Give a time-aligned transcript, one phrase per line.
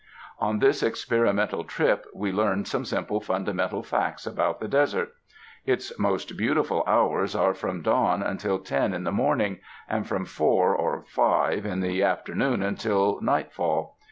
[0.39, 5.13] On this experimental trip we learned some simple fundamental facts about the desert.
[5.63, 10.25] Its most beau tiful hours are from dawn until ten in the morning, and from
[10.25, 13.99] four or five in the afternoon until night fall.